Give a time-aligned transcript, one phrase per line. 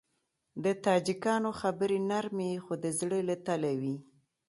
[0.63, 3.97] د تاجکانو خبرې نرمې خو د زړه له تله وي.